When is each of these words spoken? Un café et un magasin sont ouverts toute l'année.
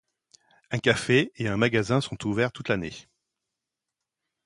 Un 0.71 0.79
café 0.79 1.31
et 1.35 1.47
un 1.47 1.57
magasin 1.57 2.01
sont 2.01 2.25
ouverts 2.25 2.51
toute 2.51 2.69
l'année. 2.69 3.07